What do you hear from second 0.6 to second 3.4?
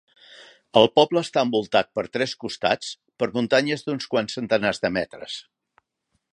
El poble està envoltat per tres costats per